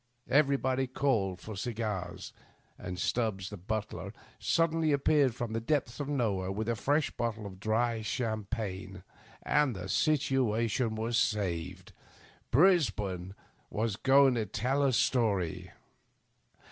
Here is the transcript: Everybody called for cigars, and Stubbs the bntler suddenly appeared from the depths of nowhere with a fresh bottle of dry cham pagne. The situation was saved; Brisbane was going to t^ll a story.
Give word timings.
Everybody 0.31 0.87
called 0.87 1.39
for 1.41 1.55
cigars, 1.55 2.33
and 2.75 2.97
Stubbs 2.97 3.51
the 3.51 3.57
bntler 3.59 4.13
suddenly 4.39 4.91
appeared 4.93 5.35
from 5.35 5.53
the 5.53 5.61
depths 5.61 5.99
of 5.99 6.07
nowhere 6.09 6.51
with 6.51 6.67
a 6.67 6.75
fresh 6.75 7.11
bottle 7.11 7.45
of 7.45 7.59
dry 7.59 8.01
cham 8.01 8.45
pagne. 8.49 9.03
The 9.45 9.85
situation 9.87 10.95
was 10.95 11.19
saved; 11.19 11.93
Brisbane 12.49 13.35
was 13.69 13.95
going 13.95 14.33
to 14.33 14.47
t^ll 14.47 14.87
a 14.87 14.91
story. 14.91 15.69